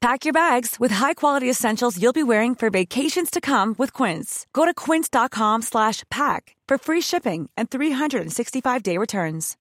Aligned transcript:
Pack 0.00 0.24
your 0.24 0.32
bags 0.32 0.80
with 0.80 0.90
high-quality 0.90 1.50
essentials 1.50 2.00
you'll 2.00 2.14
be 2.14 2.22
wearing 2.22 2.54
for 2.54 2.70
vacations 2.70 3.30
to 3.30 3.38
come 3.38 3.74
with 3.76 3.92
Quince. 3.92 4.46
Go 4.54 4.64
to 4.64 4.72
quince.com 4.72 5.60
slash 5.60 6.04
pack 6.10 6.56
for 6.66 6.78
free 6.78 7.02
shipping 7.02 7.50
and 7.54 7.68
365-day 7.68 8.96
returns. 8.96 9.58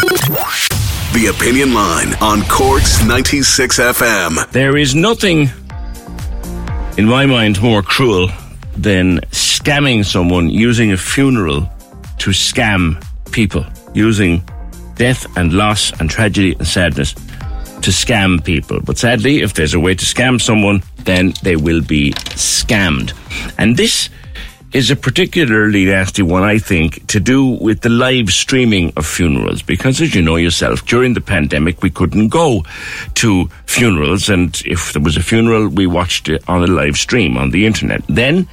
The 0.00 1.32
Opinion 1.32 1.74
Line 1.74 2.14
on 2.20 2.42
Cork's 2.48 3.04
96 3.06 3.78
FM. 3.78 4.50
There 4.50 4.76
is 4.76 4.96
nothing, 4.96 5.48
in 6.98 7.06
my 7.06 7.24
mind, 7.24 7.62
more 7.62 7.82
cruel 7.82 8.30
than 8.76 9.20
scamming 9.30 10.04
someone 10.04 10.48
using 10.50 10.90
a 10.90 10.96
funeral 10.96 11.70
to 12.18 12.30
scam 12.30 13.00
people, 13.30 13.64
using 13.94 14.42
death 14.96 15.24
and 15.36 15.52
loss 15.52 15.92
and 16.00 16.10
tragedy 16.10 16.56
and 16.56 16.66
sadness 16.66 17.14
to 17.82 17.90
scam 17.90 18.42
people. 18.44 18.80
But 18.80 18.98
sadly, 18.98 19.42
if 19.42 19.54
there's 19.54 19.74
a 19.74 19.80
way 19.80 19.94
to 19.94 20.04
scam 20.04 20.40
someone, 20.40 20.82
then 20.98 21.34
they 21.42 21.56
will 21.56 21.82
be 21.82 22.12
scammed. 22.12 23.12
And 23.58 23.76
this 23.76 24.08
is 24.72 24.90
a 24.90 24.96
particularly 24.96 25.84
nasty 25.84 26.22
one, 26.22 26.42
I 26.42 26.58
think, 26.58 27.06
to 27.08 27.20
do 27.20 27.44
with 27.44 27.82
the 27.82 27.90
live 27.90 28.30
streaming 28.30 28.92
of 28.96 29.06
funerals. 29.06 29.60
Because 29.62 30.00
as 30.00 30.14
you 30.14 30.22
know 30.22 30.36
yourself, 30.36 30.86
during 30.86 31.12
the 31.12 31.20
pandemic, 31.20 31.82
we 31.82 31.90
couldn't 31.90 32.28
go 32.28 32.64
to 33.14 33.48
funerals. 33.66 34.30
And 34.30 34.60
if 34.64 34.92
there 34.94 35.02
was 35.02 35.16
a 35.16 35.22
funeral, 35.22 35.68
we 35.68 35.86
watched 35.86 36.28
it 36.28 36.42
on 36.48 36.62
a 36.62 36.66
live 36.66 36.96
stream 36.96 37.36
on 37.36 37.50
the 37.50 37.66
internet. 37.66 38.02
Then, 38.08 38.48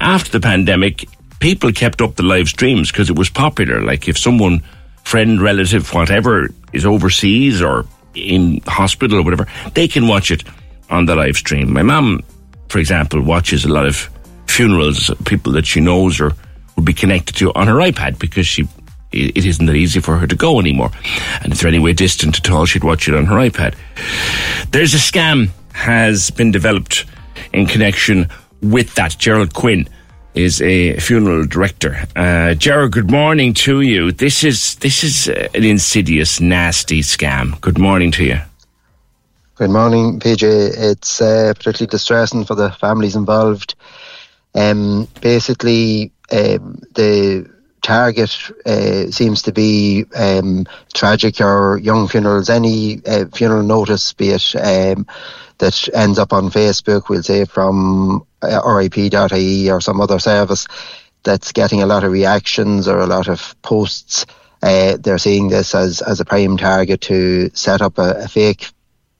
after 0.00 0.32
the 0.32 0.40
pandemic, 0.40 1.08
people 1.38 1.72
kept 1.72 2.02
up 2.02 2.16
the 2.16 2.24
live 2.24 2.48
streams 2.48 2.90
because 2.90 3.08
it 3.08 3.16
was 3.16 3.30
popular. 3.30 3.80
Like 3.80 4.08
if 4.08 4.18
someone, 4.18 4.62
friend, 5.04 5.40
relative, 5.40 5.92
whatever, 5.94 6.48
is 6.72 6.84
overseas 6.84 7.62
or 7.62 7.86
in 8.14 8.60
hospital 8.66 9.18
or 9.18 9.22
whatever, 9.22 9.46
they 9.74 9.88
can 9.88 10.08
watch 10.08 10.30
it 10.30 10.44
on 10.88 11.06
the 11.06 11.14
live 11.14 11.36
stream. 11.36 11.72
My 11.72 11.82
mum, 11.82 12.22
for 12.68 12.78
example, 12.78 13.20
watches 13.20 13.64
a 13.64 13.68
lot 13.68 13.86
of 13.86 14.08
funerals, 14.46 15.10
people 15.24 15.52
that 15.52 15.66
she 15.66 15.80
knows 15.80 16.20
or 16.20 16.32
would 16.76 16.84
be 16.84 16.92
connected 16.92 17.36
to 17.36 17.52
on 17.54 17.66
her 17.66 17.76
iPad 17.76 18.18
because 18.18 18.46
she 18.46 18.68
it 19.12 19.44
isn't 19.44 19.66
that 19.66 19.74
easy 19.74 20.00
for 20.00 20.16
her 20.16 20.26
to 20.26 20.36
go 20.36 20.60
anymore. 20.60 20.90
And 21.42 21.52
if 21.52 21.60
they're 21.60 21.68
anywhere 21.68 21.92
distant 21.92 22.38
at 22.38 22.50
all, 22.50 22.64
she'd 22.64 22.84
watch 22.84 23.08
it 23.08 23.14
on 23.14 23.26
her 23.26 23.36
iPad. 23.36 23.74
There's 24.70 24.94
a 24.94 24.98
scam 24.98 25.50
has 25.72 26.30
been 26.30 26.52
developed 26.52 27.06
in 27.52 27.66
connection 27.66 28.28
with 28.62 28.94
that. 28.94 29.16
Gerard 29.18 29.52
Quinn 29.52 29.88
is 30.34 30.60
a 30.62 30.96
funeral 30.98 31.46
director. 31.46 32.06
Uh, 32.16 32.54
Gerard, 32.54 32.92
good 32.92 33.10
morning 33.10 33.54
to 33.54 33.80
you. 33.80 34.12
This 34.12 34.44
is 34.44 34.76
this 34.76 35.02
is 35.02 35.28
uh, 35.28 35.48
an 35.54 35.64
insidious, 35.64 36.40
nasty 36.40 37.00
scam. 37.00 37.60
Good 37.60 37.78
morning 37.78 38.10
to 38.12 38.24
you. 38.24 38.40
Good 39.56 39.70
morning, 39.70 40.20
PJ. 40.20 40.42
It's 40.42 41.20
uh, 41.20 41.52
particularly 41.54 41.90
distressing 41.90 42.44
for 42.44 42.54
the 42.54 42.70
families 42.70 43.16
involved. 43.16 43.74
Um, 44.54 45.06
basically, 45.20 46.12
um, 46.32 46.80
the 46.94 47.50
target 47.82 48.36
uh, 48.66 49.10
seems 49.10 49.42
to 49.42 49.52
be 49.52 50.04
um, 50.14 50.66
tragic 50.94 51.40
or 51.40 51.78
young 51.78 52.08
funerals. 52.08 52.50
Any 52.50 53.00
uh, 53.06 53.26
funeral 53.26 53.62
notice, 53.62 54.12
be 54.12 54.30
it 54.30 54.54
um, 54.56 55.06
that 55.58 55.88
ends 55.94 56.18
up 56.18 56.32
on 56.32 56.50
Facebook, 56.50 57.08
we'll 57.08 57.22
say 57.22 57.44
from 57.44 58.26
uh, 58.42 58.60
RIP.ie 58.66 59.70
or 59.70 59.80
some 59.80 60.00
other 60.00 60.18
service 60.18 60.66
that's 61.22 61.52
getting 61.52 61.82
a 61.82 61.86
lot 61.86 62.04
of 62.04 62.12
reactions 62.12 62.88
or 62.88 62.98
a 62.98 63.06
lot 63.06 63.28
of 63.28 63.54
posts. 63.62 64.26
Uh, 64.62 64.96
they're 64.98 65.18
seeing 65.18 65.48
this 65.48 65.74
as, 65.74 66.02
as 66.02 66.20
a 66.20 66.24
prime 66.24 66.56
target 66.56 67.00
to 67.02 67.50
set 67.54 67.82
up 67.82 67.98
a, 67.98 68.24
a 68.24 68.28
fake 68.28 68.70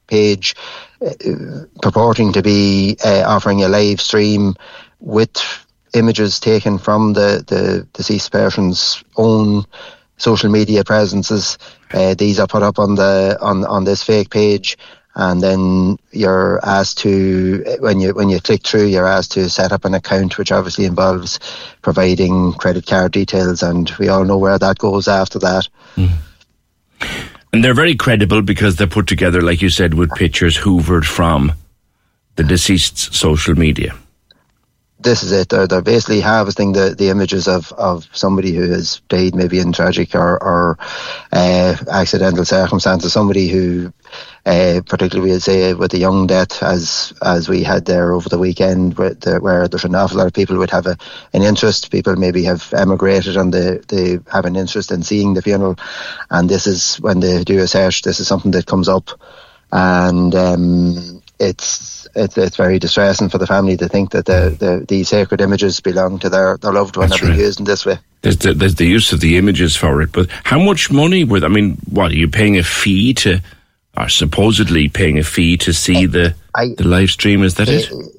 page 0.07 0.55
uh, 1.01 1.11
purporting 1.81 2.33
to 2.33 2.43
be 2.43 2.97
uh, 3.05 3.23
offering 3.27 3.63
a 3.63 3.69
live 3.69 4.01
stream 4.01 4.55
with 4.99 5.67
images 5.95 6.41
taken 6.41 6.79
from 6.79 7.13
the, 7.13 7.45
the 7.47 7.87
deceased 7.93 8.33
person's 8.33 9.03
own 9.17 9.65
social 10.17 10.51
media 10.51 10.85
presences. 10.85 11.59
Uh, 11.93 12.15
these 12.15 12.39
are 12.39 12.47
put 12.47 12.63
up 12.63 12.79
on 12.79 12.95
the 12.95 13.37
on 13.41 13.65
on 13.65 13.85
this 13.85 14.03
fake 14.03 14.31
page, 14.31 14.77
and 15.15 15.43
then 15.43 15.97
you're 16.13 16.61
asked 16.63 16.99
to 16.99 17.65
when 17.81 18.01
you 18.01 18.15
when 18.15 18.29
you 18.29 18.41
click 18.41 18.65
through, 18.65 18.87
you're 18.87 19.07
asked 19.07 19.33
to 19.33 19.49
set 19.49 19.73
up 19.73 19.85
an 19.85 19.95
account, 19.95 20.39
which 20.39 20.53
obviously 20.53 20.85
involves 20.85 21.41
providing 21.83 22.53
credit 22.55 22.87
card 22.87 23.13
details, 23.13 23.63
and 23.63 23.91
we 23.99 24.09
all 24.09 24.25
know 24.25 24.39
where 24.39 24.59
that 24.59 24.79
goes 24.79 25.09
after 25.09 25.39
that. 25.39 25.69
Mm. 25.97 26.13
And 27.53 27.65
they're 27.65 27.75
very 27.75 27.97
credible 27.97 28.43
because 28.43 28.77
they're 28.77 28.87
put 28.87 29.09
together, 29.09 29.43
like 29.43 29.61
you 29.61 29.71
said, 29.71 29.95
with 29.95 30.13
pictures 30.13 30.57
hoovered 30.57 31.05
from 31.05 31.53
the 32.37 32.45
deceased's 32.45 33.17
social 33.17 33.57
media 33.57 33.95
this 35.03 35.23
is 35.23 35.33
it. 35.33 35.49
They're, 35.49 35.67
they're 35.67 35.83
basically 35.83 36.21
harvesting 36.21 36.73
the, 36.73 36.95
the 36.97 37.09
images 37.09 37.49
of, 37.49 37.73
of 37.73 38.07
somebody 38.13 38.53
who 38.53 38.71
has 38.71 39.01
died 39.09 39.35
maybe 39.35 39.59
in 39.59 39.73
tragic 39.73 40.15
or, 40.15 40.43
or 40.43 40.79
uh, 41.33 41.77
accidental 41.91 42.45
circumstances, 42.45 43.13
somebody 43.13 43.49
who, 43.49 43.93
uh, 44.47 44.81
particularly 44.87 45.33
we'd 45.33 45.43
say 45.43 45.75
with 45.75 45.95
a 45.95 45.99
young 45.99 46.27
death, 46.27 46.63
as 46.63 47.13
as 47.23 47.49
we 47.49 47.63
had 47.63 47.85
there 47.85 48.13
over 48.13 48.29
the 48.29 48.39
weekend, 48.39 48.99
where, 48.99 49.15
the, 49.15 49.39
where 49.41 49.69
there's 49.69 49.85
an 49.85 49.95
awful 49.95 50.19
lot 50.19 50.27
of 50.27 50.33
people 50.33 50.59
would 50.59 50.71
have 50.71 50.87
a, 50.87 50.97
an 51.33 51.43
interest. 51.43 51.91
People 51.91 52.17
maybe 52.17 52.45
have 52.45 52.73
emigrated 52.75 53.37
and 53.37 53.53
they, 53.53 53.79
they 53.89 54.19
have 54.31 54.45
an 54.45 54.57
interest 54.57 54.93
in 54.93 55.03
seeing 55.03 55.35
the 55.35 55.43
funeral. 55.43 55.77
And 56.31 56.49
this 56.49 56.67
is 56.67 56.97
when 56.97 57.21
they 57.21 57.43
do 57.45 57.59
a 57.61 57.67
search, 57.67 58.03
this 58.03 58.21
is 58.21 58.29
something 58.29 58.51
that 58.53 58.67
comes 58.67 58.89
up. 58.89 59.11
And 59.73 60.35
um, 60.35 61.20
it's 61.41 62.07
it's 62.15 62.37
it's 62.37 62.57
very 62.57 62.79
distressing 62.79 63.31
for 63.31 63.39
the 63.39 63.47
family 63.47 63.77
to 63.79 63.89
think 63.89 64.11
that 64.11 64.27
the, 64.27 64.57
the 64.59 64.85
these 64.87 65.09
sacred 65.09 65.41
images 65.41 65.81
belong 65.81 66.19
to 66.19 66.29
their, 66.29 66.59
their 66.59 66.73
loved 66.73 66.97
one 66.97 67.09
That's 67.09 67.23
are 67.23 67.27
being 67.27 67.39
right. 67.39 67.47
used 67.47 67.59
in 67.59 67.65
this 67.65 67.87
way. 67.87 67.99
There's 68.23 68.37
the, 68.37 68.53
there's 68.53 68.75
the 68.75 68.87
use 68.87 69.13
of 69.13 69.21
the 69.21 69.39
images 69.39 69.75
for 69.75 70.03
it, 70.03 70.13
but 70.13 70.29
how 70.45 70.61
much 70.61 70.93
money 70.93 71.25
were? 71.25 71.43
I 71.43 71.49
mean, 71.49 71.79
what 71.91 72.13
are 72.13 72.17
you 72.17 72.29
paying 72.29 72.59
a 72.59 72.63
fee 72.63 73.15
to, 73.15 73.41
or 73.97 74.11
supposedly 74.11 74.89
paying 74.89 75.19
a 75.19 75.25
fee 75.25 75.57
to 75.59 75.73
see 75.73 76.05
the 76.05 76.35
I, 76.55 76.75
the 76.77 76.87
live 76.87 77.11
stream? 77.11 77.43
Is 77.43 77.55
that 77.55 77.69
it? 77.69 77.91
it? 77.91 78.17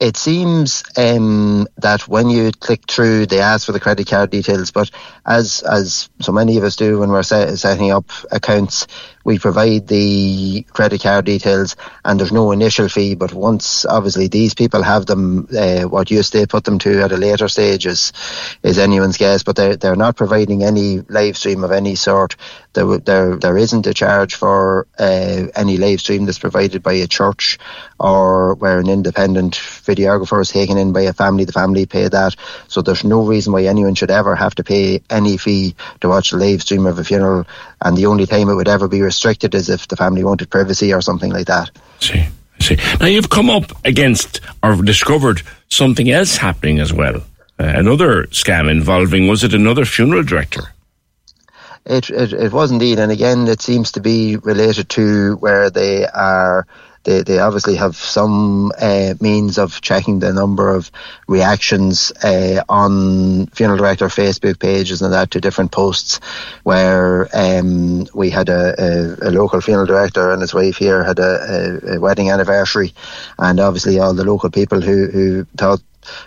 It 0.00 0.16
seems 0.16 0.82
um, 0.96 1.68
that 1.76 2.08
when 2.08 2.30
you 2.30 2.52
click 2.52 2.90
through, 2.90 3.26
they 3.26 3.38
ask 3.38 3.66
for 3.66 3.72
the 3.72 3.80
credit 3.80 4.08
card 4.08 4.30
details. 4.30 4.70
But 4.70 4.90
as 5.26 5.62
as 5.62 6.08
so 6.20 6.32
many 6.32 6.56
of 6.56 6.64
us 6.64 6.74
do 6.74 6.98
when 6.98 7.10
we're 7.10 7.22
set, 7.22 7.56
setting 7.58 7.92
up 7.92 8.06
accounts, 8.32 8.86
we 9.24 9.38
provide 9.38 9.86
the 9.86 10.62
credit 10.72 11.02
card 11.02 11.26
details, 11.26 11.76
and 12.04 12.18
there's 12.18 12.32
no 12.32 12.52
initial 12.52 12.88
fee. 12.88 13.14
But 13.14 13.32
once, 13.32 13.84
obviously, 13.84 14.28
these 14.28 14.54
people 14.54 14.82
have 14.82 15.06
them, 15.06 15.48
uh, 15.56 15.82
what 15.82 16.10
use 16.10 16.30
they 16.30 16.46
put 16.46 16.64
them 16.64 16.78
to 16.80 17.02
at 17.02 17.12
a 17.12 17.16
later 17.16 17.48
stage 17.48 17.86
is 17.86 18.12
is 18.62 18.78
anyone's 18.78 19.18
guess. 19.18 19.42
But 19.42 19.56
they're 19.56 19.76
they're 19.76 19.96
not 19.96 20.16
providing 20.16 20.62
any 20.62 21.00
live 21.08 21.36
stream 21.36 21.64
of 21.64 21.72
any 21.72 21.94
sort. 21.94 22.36
There 22.72 22.98
there 22.98 23.36
there 23.36 23.58
isn't 23.58 23.86
a 23.86 23.94
charge 23.94 24.36
for 24.36 24.86
uh, 24.98 25.46
any 25.54 25.76
live 25.76 26.00
stream 26.00 26.24
that's 26.24 26.38
provided 26.38 26.82
by 26.82 26.94
a 26.94 27.06
church 27.06 27.58
or 27.98 28.54
where 28.54 28.78
an 28.78 28.88
independent 28.88 29.54
videographer 29.54 30.40
is 30.40 30.48
taken 30.48 30.78
in 30.78 30.92
by 30.92 31.02
a 31.02 31.12
family. 31.12 31.44
The 31.44 31.52
family 31.52 31.86
pay 31.86 32.08
that, 32.08 32.36
so 32.68 32.80
there's 32.80 33.04
no 33.04 33.26
reason 33.26 33.52
why 33.52 33.64
anyone 33.64 33.94
should 33.94 34.10
ever 34.10 34.34
have 34.34 34.54
to 34.54 34.64
pay 34.64 35.02
any 35.10 35.36
fee 35.36 35.74
to 36.00 36.08
watch 36.08 36.32
a 36.32 36.36
live 36.36 36.62
stream 36.62 36.86
of 36.86 36.98
a 36.98 37.04
funeral. 37.04 37.46
And 37.82 37.96
the 37.96 38.06
only 38.06 38.26
time 38.26 38.48
it 38.48 38.54
would 38.54 38.68
ever 38.68 38.88
be 38.88 39.00
restricted 39.00 39.54
is 39.54 39.68
if 39.68 39.88
the 39.88 39.96
family 39.96 40.22
wanted 40.22 40.50
privacy 40.50 40.92
or 40.92 41.00
something 41.00 41.32
like 41.32 41.46
that. 41.46 41.70
See, 42.00 42.26
see. 42.60 42.76
Now 43.00 43.06
you've 43.06 43.30
come 43.30 43.48
up 43.48 43.72
against 43.84 44.40
or 44.62 44.76
discovered 44.76 45.42
something 45.68 46.10
else 46.10 46.36
happening 46.36 46.78
as 46.78 46.92
well. 46.92 47.22
uh, 47.60 47.72
another 47.76 48.24
scam 48.28 48.70
involving, 48.70 49.28
was 49.28 49.44
it 49.44 49.52
another 49.54 49.84
funeral 49.84 50.22
director? 50.22 50.72
It, 51.90 52.08
it, 52.08 52.32
it 52.32 52.52
was 52.52 52.70
indeed, 52.70 53.00
and 53.00 53.10
again, 53.10 53.48
it 53.48 53.60
seems 53.60 53.92
to 53.92 54.00
be 54.00 54.36
related 54.36 54.88
to 54.90 55.34
where 55.36 55.70
they 55.70 56.06
are 56.06 56.66
they, 57.04 57.22
they 57.22 57.38
obviously 57.38 57.76
have 57.76 57.96
some 57.96 58.72
uh, 58.78 59.14
means 59.20 59.58
of 59.58 59.80
checking 59.80 60.18
the 60.18 60.32
number 60.32 60.74
of 60.74 60.90
reactions 61.26 62.12
uh, 62.22 62.62
on 62.68 63.46
funeral 63.48 63.78
director 63.78 64.06
Facebook 64.08 64.58
pages 64.58 65.00
and 65.00 65.12
that 65.12 65.30
to 65.30 65.40
different 65.40 65.72
posts 65.72 66.20
where 66.62 67.28
um, 67.32 68.06
we 68.12 68.28
had 68.28 68.50
a, 68.50 68.74
a, 68.78 69.28
a, 69.28 69.30
local 69.30 69.60
funeral 69.62 69.86
director 69.86 70.30
and 70.30 70.42
his 70.42 70.52
wife 70.52 70.76
here 70.76 71.02
had 71.02 71.18
a, 71.18 71.94
a, 71.94 72.00
wedding 72.00 72.30
anniversary. 72.30 72.92
And 73.38 73.60
obviously 73.60 73.98
all 73.98 74.12
the 74.12 74.24
local 74.24 74.50
people 74.50 74.82
who, 74.82 75.06
who 75.06 75.44
thought 75.56 75.80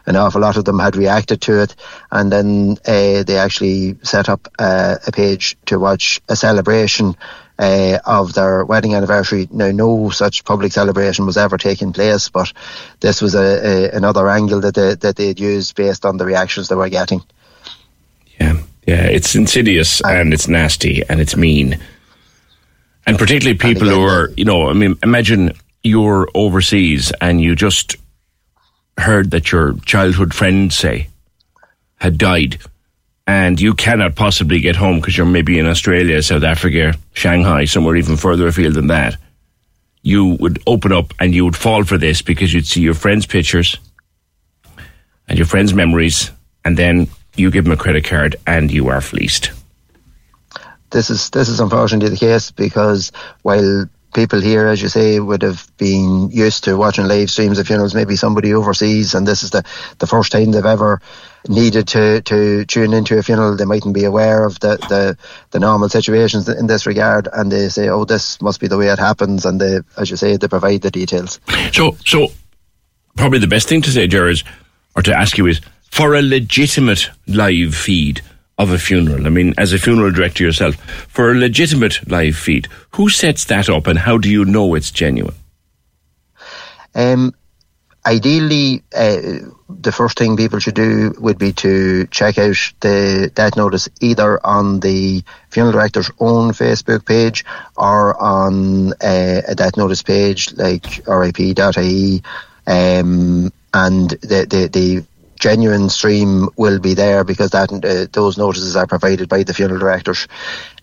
an 0.06 0.16
awful 0.16 0.42
lot 0.42 0.58
of 0.58 0.66
them 0.66 0.80
had 0.80 0.96
reacted 0.96 1.42
to 1.42 1.62
it, 1.62 1.76
and 2.12 2.32
then 2.32 2.78
uh, 2.86 3.24
they 3.24 3.38
actually 3.38 3.98
set 4.04 4.30
up 4.30 4.48
uh, 4.60 4.98
a 5.06 5.12
page 5.12 5.58
to 5.66 5.80
watch 5.80 6.22
a 6.30 6.36
celebration 6.36 7.16
uh, 7.60 8.00
of 8.06 8.34
their 8.34 8.66
wedding 8.66 8.96
anniversary. 8.96 9.48
Now, 9.52 9.72
no 9.72 10.10
such 10.10 10.44
public 10.44 10.72
celebration 10.72 11.26
was 11.26 11.38
ever 11.38 11.58
taking 11.58 11.94
place, 11.94 12.30
but 12.30 12.52
this 13.00 13.22
was 13.22 13.36
a, 13.36 13.40
a 13.40 13.92
another 13.92 14.28
angle 14.30 14.62
that 14.62 14.76
they, 14.76 14.96
that 14.96 15.16
they'd 15.16 15.40
used 15.40 15.76
based 15.76 16.06
on 16.06 16.18
the 16.18 16.26
reactions 16.26 16.68
they 16.68 16.76
were 16.76 16.90
getting. 16.90 17.22
Yeah, 18.40 18.60
yeah, 18.88 19.06
it's 19.06 19.36
insidious 19.36 20.02
and, 20.02 20.18
and 20.18 20.34
it's 20.34 20.48
nasty 20.48 21.04
and 21.08 21.22
it's 21.22 21.36
mean, 21.36 21.80
and 23.06 23.18
particularly 23.18 23.58
people 23.58 23.90
again, 23.90 23.96
who 23.96 24.06
are, 24.08 24.30
you 24.36 24.46
know, 24.46 24.70
I 24.70 24.74
mean, 24.74 24.98
imagine 25.04 25.54
you're 25.84 26.30
overseas 26.34 27.12
and 27.22 27.42
you 27.42 27.56
just 27.56 27.98
heard 28.98 29.32
that 29.32 29.52
your 29.52 29.74
childhood 29.86 30.34
friend, 30.34 30.72
say, 30.72 31.10
had 31.98 32.18
died 32.18 32.60
and 33.26 33.60
you 33.60 33.74
cannot 33.74 34.16
possibly 34.16 34.60
get 34.60 34.76
home 34.76 35.00
because 35.00 35.18
you're 35.18 35.26
maybe 35.26 35.58
in 35.58 35.66
Australia, 35.66 36.22
South 36.22 36.44
Africa, 36.44 36.94
Shanghai, 37.14 37.66
somewhere 37.66 37.96
even 37.96 38.18
further 38.18 38.48
afield 38.48 38.74
than 38.74 38.88
that, 38.88 39.16
you 40.02 40.38
would 40.40 40.62
open 40.68 40.92
up 40.92 41.14
and 41.20 41.34
you 41.34 41.46
would 41.46 41.56
fall 41.56 41.86
for 41.86 41.98
this 41.98 42.22
because 42.22 42.54
you'd 42.54 42.68
see 42.68 42.82
your 42.82 42.94
friends' 42.94 43.26
pictures 43.26 43.78
and 45.30 45.38
your 45.38 45.48
friends' 45.48 45.74
memories, 45.74 46.32
and 46.66 46.76
then 46.76 47.08
you 47.36 47.50
give 47.50 47.64
them 47.64 47.74
a 47.74 47.78
credit 47.78 48.04
card 48.04 48.36
and 48.46 48.70
you 48.72 48.90
are 48.90 49.00
fleeced. 49.00 49.52
This 50.92 51.10
is 51.10 51.30
this 51.30 51.50
is 51.50 51.60
unfortunately 51.60 52.10
the 52.10 52.18
case 52.18 52.52
because 52.52 53.12
while 53.42 53.86
people 54.14 54.40
here, 54.40 54.68
as 54.68 54.82
you 54.82 54.90
say, 54.90 55.20
would 55.20 55.42
have 55.42 55.70
been 55.78 56.30
used 56.32 56.64
to 56.66 56.78
watching 56.78 57.08
live 57.08 57.30
streams 57.30 57.60
of 57.60 57.68
funerals, 57.68 57.96
maybe 57.96 58.16
somebody 58.16 58.54
overseas, 58.54 59.14
and 59.16 59.28
this 59.28 59.44
is 59.44 59.50
the, 59.50 59.64
the 60.00 60.08
first 60.08 60.32
time 60.32 60.52
they've 60.52 60.66
ever 60.66 61.02
needed 61.48 61.88
to, 61.90 62.22
to 62.22 62.64
tune 62.66 62.94
into 62.94 63.18
a 63.18 63.24
funeral. 63.24 63.58
They 63.58 63.66
mightn't 63.66 63.94
be 63.94 64.06
aware 64.06 64.46
of 64.46 64.60
the, 64.60 64.78
the, 64.78 65.18
the 65.52 65.60
normal 65.60 65.90
situations 65.90 66.48
in 66.48 66.68
this 66.68 66.86
regard, 66.86 67.28
and 67.32 67.52
they 67.52 67.70
say, 67.70 67.90
oh, 67.90 68.06
this 68.06 68.42
must 68.42 68.60
be 68.60 68.68
the 68.68 68.78
way 68.78 68.88
it 68.88 69.00
happens, 69.00 69.46
and 69.46 69.60
they, 69.60 69.80
as 69.98 70.10
you 70.10 70.16
say, 70.16 70.38
they 70.38 70.48
provide 70.48 70.82
the 70.82 70.92
details. 70.92 71.40
So, 71.72 71.98
so 72.06 72.28
probably 73.18 73.40
the 73.40 73.48
best 73.48 73.68
thing 73.68 73.82
to 73.82 73.92
say, 73.92 74.08
Gerard, 74.08 74.44
or 74.96 75.02
to 75.02 75.14
ask 75.14 75.38
you 75.38 75.48
is, 75.48 75.60
for 75.92 76.16
a 76.16 76.22
legitimate 76.22 77.10
live 77.28 77.76
feed, 77.76 78.22
of 78.58 78.72
a 78.72 78.78
funeral? 78.78 79.26
I 79.26 79.30
mean, 79.30 79.54
as 79.58 79.74
a 79.74 79.80
funeral 79.80 80.12
director 80.12 80.44
yourself, 80.44 80.76
for 81.10 81.32
a 81.32 81.36
legitimate 81.36 82.08
live 82.10 82.36
feed, 82.36 82.68
who 82.92 83.10
sets 83.10 83.46
that 83.46 83.70
up 83.70 83.88
and 83.88 84.00
how 84.00 84.18
do 84.18 84.30
you 84.30 84.46
know 84.46 84.76
it's 84.76 84.92
genuine? 84.92 85.36
Um, 86.96 87.34
ideally, 88.06 88.84
uh, 88.96 89.40
the 89.70 89.92
first 89.92 90.18
thing 90.18 90.38
people 90.38 90.60
should 90.60 90.76
do 90.76 91.14
would 91.20 91.38
be 91.38 91.52
to 91.54 92.06
check 92.08 92.38
out 92.38 92.58
the 92.82 93.32
death 93.34 93.56
notice 93.56 93.90
either 94.02 94.46
on 94.46 94.80
the 94.82 95.24
funeral 95.50 95.74
director's 95.74 96.12
own 96.20 96.52
Facebook 96.52 97.06
page 97.06 97.44
or 97.76 98.22
on 98.22 98.94
uh, 98.94 99.42
a 99.48 99.56
death 99.56 99.78
notice 99.78 100.04
page 100.04 100.54
like 100.54 101.02
rip.ie. 101.08 102.24
Um, 102.66 103.52
and 103.74 104.10
the, 104.10 104.46
the, 104.48 104.70
the 104.72 105.06
genuine 105.44 105.90
stream 105.90 106.48
will 106.56 106.80
be 106.80 106.94
there 106.94 107.26
because 107.26 107.50
that 107.50 107.70
uh, 107.70 108.08
those 108.14 108.38
notices 108.38 108.78
are 108.78 108.88
provided 108.88 109.28
by 109.28 109.44
the 109.44 109.54
funeral 109.54 109.78
directors. 109.78 110.26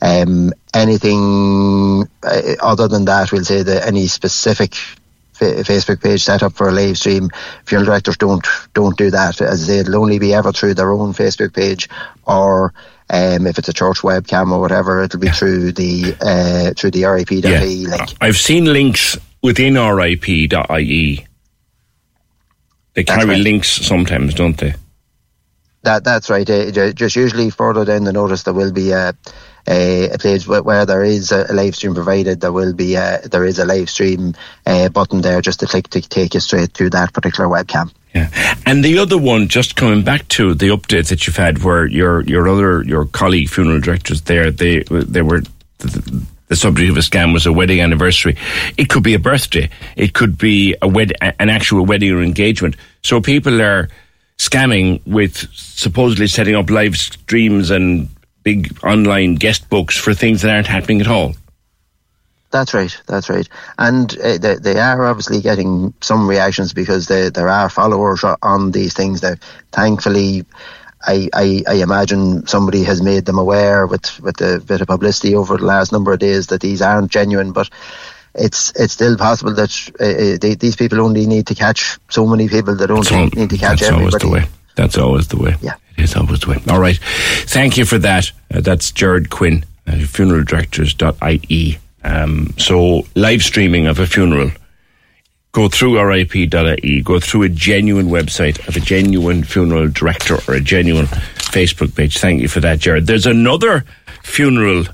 Um, 0.03 0.53
anything 0.75 2.07
uh, 2.23 2.57
other 2.61 2.87
than 2.87 3.07
that, 3.07 3.33
we'll 3.33 3.45
say 3.45 3.62
that 3.62 3.87
any 3.87 4.07
specific 4.07 4.73
Facebook 5.33 6.03
page 6.03 6.23
set 6.23 6.43
up 6.43 6.53
for 6.53 6.69
a 6.69 6.73
live 6.73 6.99
stream. 6.99 7.31
Funeral 7.65 7.87
directors 7.87 8.19
don't 8.19 8.47
don't 8.75 8.99
do 8.99 9.11
that. 9.11 9.41
As 9.41 9.62
I 9.62 9.67
say, 9.67 9.79
it'll 9.79 9.97
only 9.97 10.19
be 10.19 10.35
ever 10.35 10.53
through 10.53 10.75
their 10.75 10.93
own 10.93 11.15
Facebook 11.15 11.55
page, 11.55 11.89
or 12.27 12.75
um, 13.09 13.47
if 13.47 13.59
it's 13.59 13.71
a 13.71 13.73
church 13.73 14.01
webcam 14.01 14.53
or 14.53 14.61
whatever, 14.61 15.03
it'll 15.03 15.21
be 15.21 15.29
yeah. 15.29 15.33
through 15.33 15.73
the 15.73 16.15
uh, 16.21 16.75
through 16.77 16.91
the 16.91 17.07
RIP.ie 17.07 17.41
yeah. 17.41 17.97
link. 17.97 18.15
I've 18.21 18.37
seen 18.37 18.67
links 18.67 19.17
within 19.41 19.79
RIP.ie 19.79 21.27
they 22.95 23.05
carry 23.05 23.27
right. 23.27 23.39
links 23.39 23.69
sometimes, 23.69 24.35
don't 24.35 24.57
they? 24.59 24.75
That 25.83 26.05
that's 26.05 26.29
right. 26.29 26.49
Uh, 26.49 26.93
just 26.93 27.17
usually 27.17 27.51
further 27.51 27.85
down 27.85 28.05
the 28.05 28.13
notice, 28.13 28.43
there 28.43 28.53
will 28.53 28.73
be 28.73 28.91
a, 28.91 29.15
a, 29.67 30.11
a 30.11 30.19
page 30.19 30.47
where, 30.47 30.85
there 30.85 31.03
is 31.05 31.33
a, 31.33 31.51
live 31.55 31.75
stream 31.75 31.95
provided. 31.95 32.41
There 32.41 32.53
will 32.53 32.75
be 32.75 32.97
a, 32.97 33.21
there 33.31 33.47
is 33.47 33.59
a 33.59 33.65
live 33.65 33.89
stream 33.89 34.35
uh, 34.67 34.91
button 34.91 35.23
there 35.23 35.41
just 35.41 35.61
to 35.61 35.67
click 35.67 35.89
to 35.91 36.03
take 36.03 36.35
you 36.35 36.41
straight 36.41 36.75
to 36.75 36.91
that 36.91 37.15
particular 37.15 37.49
webcam. 37.49 37.91
Yeah, 38.15 38.29
and 38.67 38.85
the 38.85 38.99
other 38.99 39.17
one, 39.17 39.49
just 39.49 39.77
coming 39.77 40.03
back 40.03 40.29
to 40.29 40.53
the 40.53 40.69
updates 40.69 41.09
that 41.09 41.27
you've 41.27 41.37
had, 41.37 41.63
where 41.63 41.87
your 41.87 42.23
your 42.23 42.47
other 42.49 42.83
your 42.83 43.07
colleague 43.07 43.49
funeral 43.49 43.81
directors 43.81 44.23
there, 44.23 44.51
they 44.51 44.83
they 44.91 45.23
were 45.23 45.43
the 46.50 46.56
subject 46.56 46.91
of 46.91 46.97
a 46.97 47.00
scam 47.00 47.32
was 47.32 47.47
a 47.47 47.52
wedding 47.52 47.81
anniversary. 47.81 48.37
It 48.76 48.88
could 48.88 49.05
be 49.05 49.14
a 49.14 49.20
birthday. 49.20 49.70
It 49.97 50.14
could 50.14 50.37
be 50.37 50.75
a 50.82 50.88
wed- 50.88 51.14
an 51.23 51.49
actual 51.49 51.87
wedding 51.87 52.11
or 52.11 52.23
engagement. 52.23 52.75
So 53.02 53.20
people 53.20 53.62
are 53.62 53.88
scamming 54.37 55.00
with 55.06 55.37
supposedly 55.52 56.26
setting 56.26 56.56
up 56.56 56.69
live 56.69 56.97
streams 56.97 57.70
and 57.70 58.08
big 58.43 58.76
online 58.82 59.37
guest 59.37 59.70
books 59.70 59.97
for 59.97 60.12
things 60.12 60.43
that 60.43 60.52
aren't 60.52 60.67
happening 60.67 61.00
at 61.00 61.06
all. 61.06 61.35
That's 62.50 62.75
right. 62.75 63.00
That's 63.06 63.31
right. 63.31 63.49
And 63.79 64.12
uh, 64.19 64.38
they, 64.38 64.56
they 64.56 64.81
are 64.81 65.06
obviously 65.06 65.41
getting 65.41 65.94
some 66.00 66.29
reactions 66.29 66.73
because 66.73 67.06
they, 67.06 67.31
there 67.31 67.49
are 67.49 67.70
followers 67.70 68.25
on 68.43 68.73
these 68.73 68.93
things. 68.93 69.20
That 69.20 69.38
thankfully, 69.70 70.44
I, 71.02 71.29
I, 71.32 71.62
I, 71.67 71.75
imagine 71.76 72.47
somebody 72.47 72.85
has 72.85 73.00
made 73.00 73.25
them 73.25 73.38
aware 73.38 73.87
with, 73.87 74.21
with 74.21 74.40
a 74.42 74.61
bit 74.61 74.83
of 74.83 74.88
publicity 74.88 75.35
over 75.35 75.57
the 75.57 75.64
last 75.64 75.92
number 75.92 76.12
of 76.12 76.19
days 76.19 76.49
that 76.49 76.61
these 76.61 76.83
aren't 76.83 77.11
genuine, 77.11 77.52
but 77.52 77.71
it's 78.35 78.71
it's 78.78 78.92
still 78.92 79.16
possible 79.16 79.54
that 79.54 79.90
uh, 79.99 80.04
uh 80.04 80.38
they, 80.40 80.54
these 80.54 80.76
people 80.76 81.00
only 81.00 81.26
need 81.26 81.47
to 81.49 81.54
catch 81.54 81.99
so 82.11 82.26
many 82.26 82.49
people 82.49 82.76
that 82.76 82.87
don't 82.87 83.11
all, 83.12 83.26
need 83.35 83.50
to 83.50 83.59
catch 83.59 83.80
that's 83.80 83.90
everybody. 83.90 84.04
Always 84.04 84.23
the 84.23 84.28
way. 84.28 84.45
That's 84.76 84.99
always 84.99 85.28
the 85.28 85.37
way. 85.37 85.57
Yeah. 85.61 85.75
It 85.97 86.04
is 86.04 86.16
always 86.16 86.40
the 86.40 86.50
way. 86.50 86.59
All 86.69 86.80
right. 86.80 86.99
Thank 86.99 87.76
you 87.76 87.85
for 87.85 87.99
that. 87.99 88.30
Uh, 88.52 88.61
that's 88.61 88.90
Gerard 88.92 89.30
Quinn, 89.30 89.64
uh, 89.87 89.92
funeraldirectors.ie. 89.92 91.78
Um, 92.02 92.54
so, 92.57 93.07
live 93.14 93.42
streaming 93.42 93.87
of 93.87 93.99
a 93.99 94.07
funeral 94.07 94.52
go 95.52 95.69
through 95.69 96.00
rip.ie, 96.00 97.02
go 97.02 97.21
through 97.21 97.42
a 97.42 97.49
genuine 97.49 98.07
website 98.07 98.66
of 98.69 98.76
a 98.76 98.80
genuine 98.80 99.45
funeral 99.45 99.88
director 99.88 100.38
or 100.49 100.54
a 100.54 100.61
genuine 100.61 101.07
Facebook 101.07 101.95
page. 101.95 102.19
Thank 102.19 102.40
you 102.40 102.49
for 102.49 102.61
that, 102.61 102.78
Gerard. 102.78 103.07
There's 103.07 103.26
another 103.26 103.85
funeral 104.23 104.85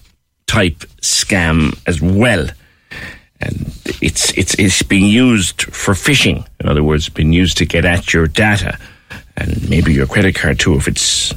type 0.47 0.79
scam 1.03 1.79
as 1.87 2.01
well. 2.01 2.49
And 3.41 3.73
it's 4.01 4.33
it's 4.33 4.55
it's 4.55 4.83
being 4.83 5.05
used 5.07 5.63
for 5.63 5.93
phishing. 5.93 6.47
In 6.61 6.69
other 6.69 6.83
words, 6.83 7.11
being 7.11 7.33
used 7.35 7.59
to 7.59 7.67
get 7.67 7.85
at 7.85 8.15
your 8.15 8.27
data 8.27 8.79
and 9.37 9.69
maybe 9.69 9.93
your 9.93 10.07
credit 10.07 10.35
card 10.35 10.59
too 10.59 10.75
if 10.77 10.89
it's 10.89 11.35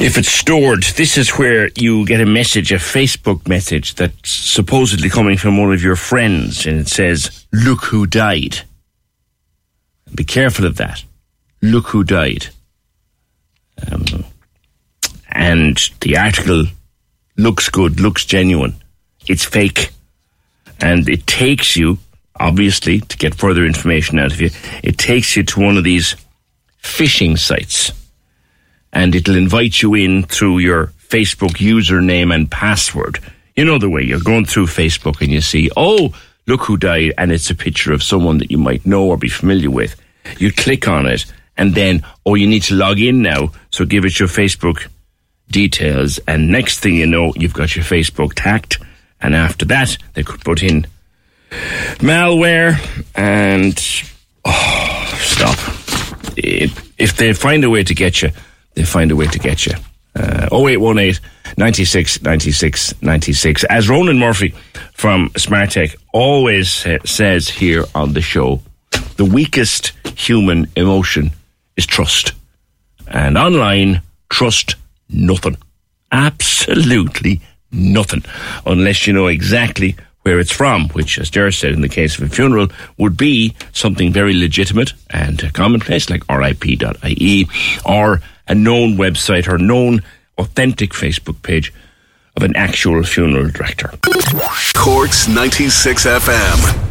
if 0.00 0.16
it's 0.16 0.30
stored, 0.30 0.82
this 0.96 1.18
is 1.18 1.30
where 1.30 1.70
you 1.76 2.06
get 2.06 2.20
a 2.20 2.26
message, 2.26 2.72
a 2.72 2.76
Facebook 2.76 3.48
message 3.48 3.94
that's 3.94 4.30
supposedly 4.30 5.08
coming 5.08 5.36
from 5.36 5.58
one 5.58 5.72
of 5.72 5.82
your 5.82 5.96
friends, 5.96 6.66
and 6.66 6.80
it 6.80 6.88
says, 6.88 7.46
Look 7.52 7.84
who 7.84 8.06
died. 8.06 8.60
Be 10.14 10.24
careful 10.24 10.66
of 10.66 10.76
that. 10.76 11.02
Look 11.62 11.88
who 11.88 12.04
died. 12.04 12.48
Um, 13.90 14.24
and 15.30 15.90
the 16.00 16.16
article 16.16 16.66
looks 17.36 17.68
good, 17.68 18.00
looks 18.00 18.24
genuine. 18.24 18.74
It's 19.26 19.44
fake. 19.44 19.90
And 20.80 21.08
it 21.08 21.26
takes 21.26 21.76
you, 21.76 21.98
obviously, 22.38 23.00
to 23.00 23.16
get 23.16 23.34
further 23.34 23.64
information 23.64 24.18
out 24.18 24.32
of 24.32 24.40
you, 24.40 24.50
it 24.82 24.98
takes 24.98 25.36
you 25.36 25.42
to 25.42 25.60
one 25.60 25.76
of 25.76 25.84
these 25.84 26.16
phishing 26.82 27.38
sites 27.38 27.92
and 28.96 29.14
it'll 29.14 29.36
invite 29.36 29.82
you 29.82 29.92
in 29.94 30.22
through 30.22 30.56
your 30.56 30.86
Facebook 31.08 31.58
username 31.58 32.34
and 32.34 32.50
password. 32.50 33.18
You 33.54 33.66
know 33.66 33.78
the 33.78 33.90
way 33.90 34.02
you're 34.02 34.20
going 34.20 34.46
through 34.46 34.68
Facebook 34.68 35.20
and 35.20 35.30
you 35.30 35.42
see, 35.42 35.70
oh, 35.76 36.14
look 36.46 36.62
who 36.62 36.78
died, 36.78 37.12
and 37.18 37.30
it's 37.30 37.50
a 37.50 37.54
picture 37.54 37.92
of 37.92 38.02
someone 38.02 38.38
that 38.38 38.50
you 38.50 38.56
might 38.56 38.86
know 38.86 39.04
or 39.04 39.18
be 39.18 39.28
familiar 39.28 39.70
with. 39.70 40.00
You 40.38 40.50
click 40.50 40.88
on 40.88 41.04
it, 41.04 41.26
and 41.58 41.74
then, 41.74 42.06
oh, 42.24 42.36
you 42.36 42.46
need 42.46 42.62
to 42.64 42.74
log 42.74 42.98
in 42.98 43.20
now, 43.20 43.52
so 43.70 43.84
give 43.84 44.06
it 44.06 44.18
your 44.18 44.28
Facebook 44.28 44.88
details, 45.50 46.18
and 46.26 46.50
next 46.50 46.78
thing 46.78 46.94
you 46.94 47.06
know, 47.06 47.34
you've 47.36 47.52
got 47.52 47.76
your 47.76 47.84
Facebook 47.84 48.32
tagged, 48.34 48.82
and 49.20 49.36
after 49.36 49.66
that, 49.66 49.98
they 50.14 50.22
could 50.22 50.40
put 50.40 50.62
in 50.62 50.86
malware 51.98 52.78
and 53.14 53.78
oh, 54.46 55.18
stop. 55.18 55.58
If 56.38 57.16
they 57.18 57.34
find 57.34 57.62
a 57.62 57.68
way 57.68 57.84
to 57.84 57.94
get 57.94 58.22
you, 58.22 58.30
they 58.76 58.84
find 58.84 59.10
a 59.10 59.16
way 59.16 59.26
to 59.26 59.38
get 59.40 59.66
you. 59.66 59.72
Uh, 60.14 60.48
0818 60.52 61.20
96 61.58 62.22
96 62.22 63.02
96. 63.02 63.64
As 63.64 63.88
Ronan 63.88 64.18
Murphy 64.18 64.54
from 64.94 65.30
Smartech 65.30 65.96
always 66.12 66.86
says 67.04 67.48
here 67.48 67.84
on 67.94 68.12
the 68.12 68.22
show, 68.22 68.62
the 69.16 69.24
weakest 69.24 69.92
human 70.16 70.68
emotion 70.76 71.32
is 71.76 71.86
trust. 71.86 72.32
And 73.08 73.36
online, 73.36 74.02
trust 74.30 74.76
nothing. 75.10 75.56
Absolutely 76.12 77.40
nothing. 77.70 78.24
Unless 78.64 79.06
you 79.06 79.12
know 79.12 79.26
exactly 79.26 79.96
where 80.22 80.40
it's 80.40 80.50
from, 80.50 80.88
which, 80.88 81.18
as 81.18 81.30
Ger 81.30 81.52
said 81.52 81.72
in 81.72 81.82
the 81.82 81.88
case 81.88 82.18
of 82.18 82.24
a 82.24 82.34
funeral, 82.34 82.68
would 82.98 83.16
be 83.16 83.54
something 83.72 84.12
very 84.12 84.34
legitimate 84.34 84.92
and 85.10 85.52
commonplace 85.54 86.10
like 86.10 86.24
rip.ie 86.28 87.46
or 87.84 88.20
a 88.48 88.54
known 88.54 88.96
website 88.96 89.48
or 89.48 89.58
known 89.58 90.02
authentic 90.38 90.90
Facebook 90.90 91.42
page 91.42 91.72
of 92.36 92.42
an 92.42 92.54
actual 92.56 93.02
funeral 93.02 93.48
director. 93.48 93.90
Cork's 94.74 95.26
96 95.28 96.06
FM. 96.06 96.85